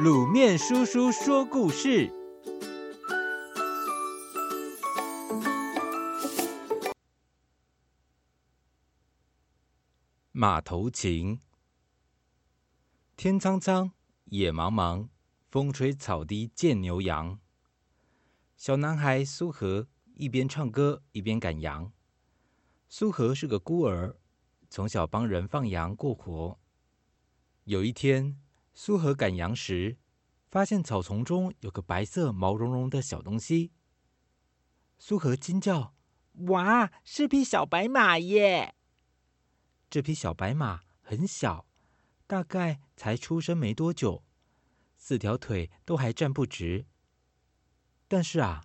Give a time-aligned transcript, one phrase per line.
[0.00, 2.10] 卤面叔叔说故事：
[10.32, 11.38] 马头琴。
[13.16, 13.92] 天苍苍，
[14.24, 15.08] 野茫茫，
[15.50, 17.38] 风吹草低见牛羊。
[18.56, 21.92] 小男孩苏和一边唱歌一边赶羊。
[22.88, 24.16] 苏和是个孤儿，
[24.70, 26.58] 从小帮人放羊过活。
[27.64, 28.40] 有一天，
[28.74, 29.98] 苏和赶羊时，
[30.50, 33.72] 发现草丛中有个白色毛茸茸的小东西。
[34.98, 35.94] 苏和惊叫
[36.48, 38.74] ：“哇，是匹小白马耶！”
[39.90, 41.66] 这匹小白马很小，
[42.26, 44.24] 大概才出生没多久，
[44.96, 46.86] 四条腿都还站不直。
[48.08, 48.64] 但是啊，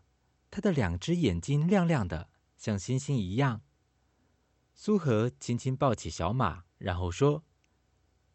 [0.50, 3.62] 它的两只眼睛亮亮的，像星星一样。
[4.74, 7.44] 苏和轻轻抱起小马，然后说。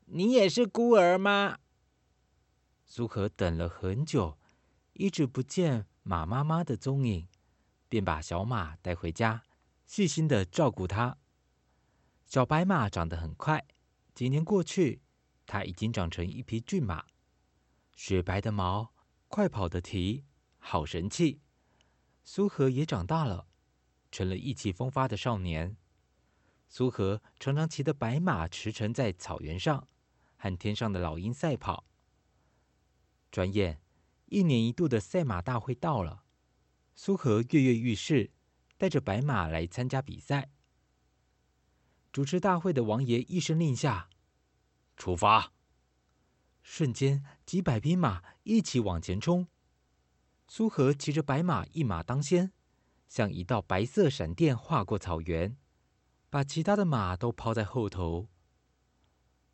[0.06, 1.60] 你也是孤儿吗？
[2.94, 4.36] 苏荷等了很久，
[4.92, 7.26] 一直不见马妈妈的踪影，
[7.88, 9.44] 便把小马带回家，
[9.86, 11.16] 细心的照顾它。
[12.26, 13.64] 小白马长得很快，
[14.14, 15.00] 几年过去，
[15.46, 17.06] 它已经长成一匹骏马，
[17.96, 18.92] 雪白的毛，
[19.28, 20.26] 快跑的蹄，
[20.58, 21.40] 好神气。
[22.22, 23.46] 苏和也长大了，
[24.10, 25.78] 成了意气风发的少年。
[26.68, 29.88] 苏和常常骑着白马驰骋在草原上。
[30.36, 31.86] 和天上的老鹰赛跑。
[33.32, 33.80] 转眼，
[34.26, 36.22] 一年一度的赛马大会到了。
[36.94, 38.30] 苏和跃跃欲试，
[38.76, 40.52] 带着白马来参加比赛。
[42.12, 44.10] 主持大会的王爷一声令下，
[44.98, 45.54] 出发。
[46.62, 49.48] 瞬间，几百匹马一起往前冲。
[50.46, 52.52] 苏和骑着白马，一马当先，
[53.08, 55.56] 像一道白色闪电划过草原，
[56.28, 58.28] 把其他的马都抛在后头。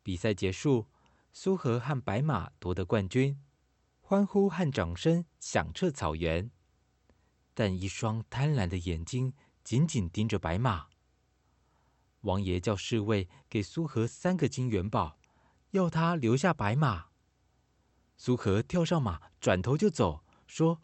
[0.03, 0.87] 比赛结束，
[1.31, 3.41] 苏和和白马夺得冠军，
[4.09, 6.49] 欢呼和掌声响彻草原。
[7.53, 10.87] 但一双贪婪的眼睛紧紧盯着白马。
[12.21, 15.19] 王爷叫侍卫给苏和三个金元宝，
[15.69, 17.09] 要他留下白马。
[18.17, 20.81] 苏和跳上马，转头就走，说：“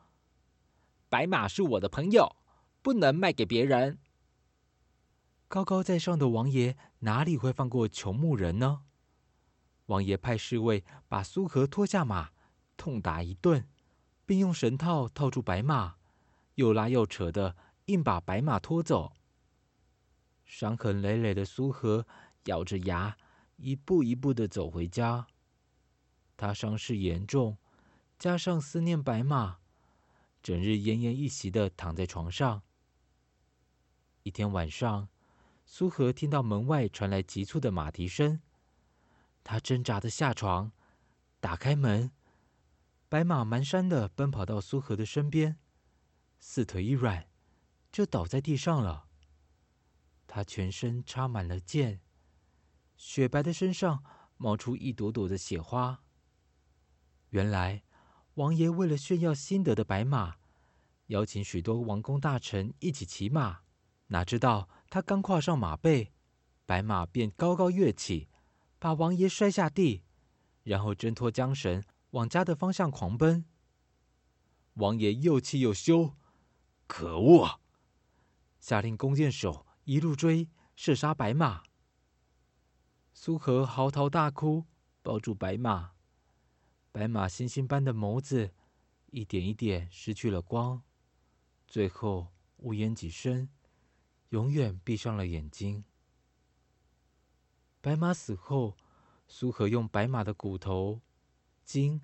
[1.09, 2.35] 白马是我的朋友，
[2.83, 3.97] 不能卖给别人。”
[5.49, 8.83] 高高在上的王爷哪里会放过穷牧人呢？
[9.87, 12.29] 王爷派侍卫把苏和拖下马，
[12.77, 13.67] 痛打一顿，
[14.25, 15.95] 并用绳套套住白马，
[16.55, 17.55] 又拉又扯的，
[17.85, 19.13] 硬把白马拖走。
[20.43, 22.05] 伤痕累累的苏和
[22.45, 23.17] 咬着牙，
[23.57, 25.27] 一步一步的走回家。
[26.37, 27.57] 他伤势严重，
[28.19, 29.57] 加上思念白马，
[30.43, 32.61] 整日奄奄一息的躺在床上。
[34.23, 35.07] 一天晚上，
[35.65, 38.41] 苏和听到门外传来急促的马蹄声。
[39.43, 40.71] 他挣扎的下床，
[41.39, 42.11] 打开门，
[43.15, 45.57] 白马蹒跚的奔跑到苏和的身边，
[46.37, 47.29] 四腿一软，
[47.89, 49.07] 就倒在地上了。
[50.27, 52.01] 他全身插满了箭，
[52.97, 54.03] 雪白的身上
[54.35, 56.03] 冒出一朵朵的雪花。
[57.29, 57.83] 原来，
[58.33, 60.35] 王爷为了炫耀新得的白马，
[61.05, 63.59] 邀请许多王公大臣一起骑马，
[64.07, 66.11] 哪知道他刚跨上马背，
[66.65, 68.27] 白马便高高跃起。
[68.77, 70.03] 把王爷摔下地，
[70.63, 71.81] 然后挣脱缰绳，
[72.15, 73.45] 往家的方向狂奔。
[74.75, 76.13] 王爷又气又羞，
[76.87, 77.59] 可恶！
[78.59, 81.63] 下令弓箭手一路追，射杀白马。
[83.13, 84.65] 苏和嚎啕大哭，
[85.01, 85.91] 抱住白马。
[86.93, 88.53] 白马星星般的眸子，
[89.07, 90.81] 一点一点失去了光，
[91.67, 93.49] 最后无言几声，
[94.29, 95.83] 永远闭上了眼睛。
[97.81, 98.77] 白马死后，
[99.27, 101.01] 苏和用白马的骨头、
[101.65, 101.99] 筋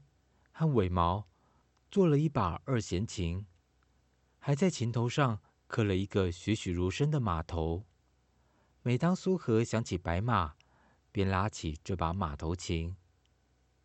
[0.51, 1.27] 和尾毛
[1.91, 3.45] 做了一把二弦琴，
[4.39, 7.85] 还在琴头上刻了一个栩栩如生的马头。
[8.81, 10.55] 每当苏和想起白马，
[11.11, 12.97] 便拉起这把马头琴，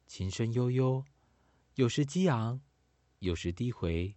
[0.07, 1.05] 琴声悠悠，
[1.75, 2.63] 有时激昂，
[3.19, 4.17] 有时低回，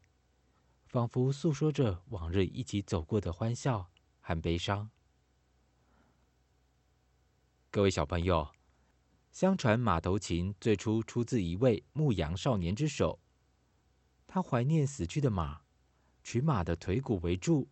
[0.85, 3.91] 仿佛诉说着往日一起走过的欢笑
[4.21, 4.89] 和悲伤。
[7.69, 8.49] 各位小朋友，
[9.39, 13.21] 相传马头琴最初出自一位牧羊少年之手。
[14.27, 15.61] 他怀念死去的马，
[16.21, 17.69] 取马的腿骨为柱，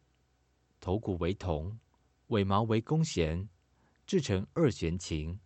[0.80, 1.78] 头骨为铜，
[2.28, 3.50] 尾毛为弓弦，
[4.06, 5.42] 制成二弦琴，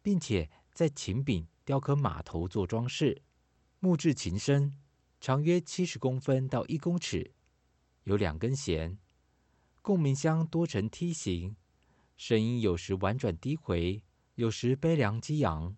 [0.00, 3.20] 并且在琴柄雕刻马头做装饰。
[3.80, 4.72] 木质琴身
[5.20, 7.34] 长约七十公分到一公尺，
[8.04, 8.96] 有两根弦，
[9.82, 11.54] 共鸣箱多呈梯形。
[12.16, 14.02] 声音有时婉转低回，
[14.36, 15.76] 有时悲凉激昂。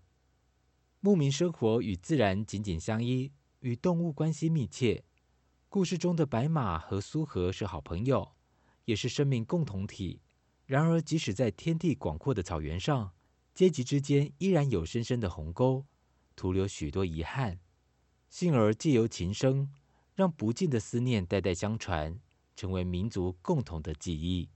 [1.00, 3.30] 牧民生活与自然紧紧相依，
[3.60, 5.04] 与动物关系密切。
[5.68, 8.32] 故事中的白马和苏荷是好朋友，
[8.86, 10.22] 也是生命共同体。
[10.64, 13.12] 然而，即使在天地广阔的草原上，
[13.52, 15.84] 阶级之间依然有深深的鸿沟，
[16.34, 17.60] 徒留许多遗憾。
[18.30, 19.70] 幸而借由琴声，
[20.14, 22.18] 让不尽的思念代代相传，
[22.56, 24.48] 成为民族共同的记忆。